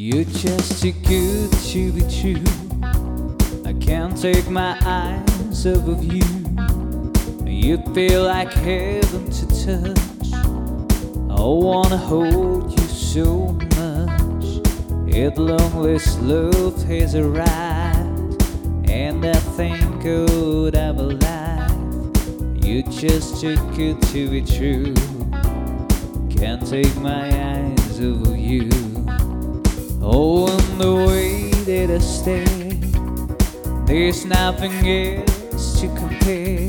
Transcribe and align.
You're 0.00 0.22
just 0.22 0.80
too 0.80 0.92
good 0.92 1.50
to 1.50 1.92
be 1.92 2.02
true. 2.02 2.44
I 3.66 3.72
can't 3.80 4.16
take 4.16 4.48
my 4.48 4.78
eyes 4.80 5.66
off 5.66 5.88
of 5.88 6.04
you. 6.04 6.22
You 7.44 7.78
feel 7.92 8.22
like 8.22 8.52
heaven 8.52 9.28
to 9.28 9.46
touch. 9.66 10.32
I 10.32 11.42
wanna 11.42 11.96
hold 11.96 12.70
you 12.78 12.86
so 12.86 13.58
much. 13.76 14.46
At 15.16 15.36
long 15.36 15.74
love 16.22 16.80
has 16.84 17.16
arrived, 17.16 18.40
and 18.88 19.26
I 19.26 19.34
think 19.56 20.06
out 20.06 20.76
of 20.76 20.98
a 21.00 21.08
life. 21.26 22.64
You're 22.64 22.84
just 22.84 23.40
too 23.40 23.56
good 23.74 24.00
to 24.12 24.30
be 24.30 24.42
true. 24.42 24.94
Can't 26.30 26.64
take 26.64 26.94
my 26.98 27.26
eyes 27.26 28.00
off 28.00 28.28
of 28.28 28.38
you. 28.38 29.07
Oh, 30.10 30.48
and 30.48 30.80
the 30.80 30.94
way 30.94 31.50
that 31.68 31.94
I 31.94 31.98
stay, 31.98 32.46
there's 33.84 34.24
nothing 34.24 34.72
else 34.88 35.78
to 35.82 35.86
compare. 35.88 36.66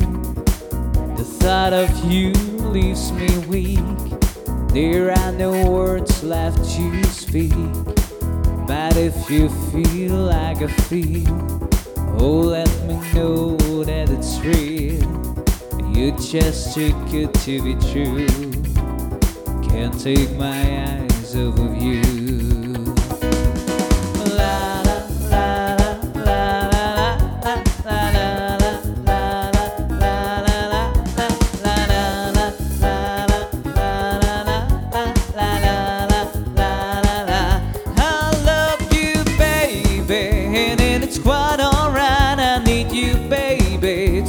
The 1.16 1.24
thought 1.24 1.72
of 1.72 1.88
you 2.04 2.32
leaves 2.68 3.10
me 3.12 3.38
weak. 3.46 3.80
There 4.74 5.12
are 5.12 5.32
no 5.32 5.70
words 5.70 6.22
left 6.22 6.58
to 6.76 7.04
speak. 7.04 7.54
But 8.68 8.98
if 8.98 9.30
you 9.30 9.48
feel 9.72 10.16
like 10.16 10.60
I 10.60 10.66
feel, 10.90 11.70
oh, 12.20 12.40
let 12.40 12.68
me 12.82 12.96
know 13.14 13.56
that 13.84 14.10
it's 14.10 14.38
real. 14.40 15.00
You're 15.96 16.18
just 16.18 16.74
too 16.74 16.92
good 17.10 17.32
to 17.46 17.62
be 17.62 17.74
true. 17.90 18.28
Can't 19.66 19.98
take 19.98 20.30
my 20.36 20.84
eyes 20.84 21.34
off 21.36 21.58
of 21.58 21.82
you. 21.82 22.29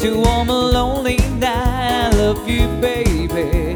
To 0.02 0.16
warm 0.18 0.50
a 0.50 0.60
lonely 0.60 1.18
night. 1.38 2.10
I 2.12 2.18
love 2.18 2.50
you, 2.50 2.68
baby. 2.82 3.76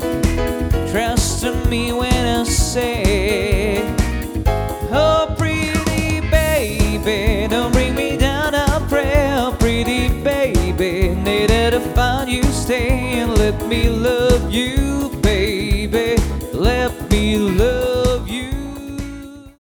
Trust 0.92 1.44
in 1.44 1.70
me 1.70 1.94
when 1.94 2.40
I 2.40 2.44
say, 2.46 3.84
Oh, 4.92 5.36
pretty 5.38 6.22
baby, 6.32 7.48
don't 7.48 7.72
bring 7.72 7.94
me 7.94 8.18
down. 8.18 8.56
I 8.56 8.84
pray, 8.90 9.36
oh, 9.38 9.56
pretty 9.60 10.10
baby, 10.24 11.14
needed 11.14 11.72
to 11.72 11.80
find 11.94 12.28
you, 12.28 12.42
stay 12.44 13.20
and 13.20 13.38
let 13.38 13.68
me 13.68 13.88
love 13.88 14.52
you, 14.52 15.12
baby. 15.22 16.16
Let 16.54 17.12
me 17.12 17.38
love 17.38 17.95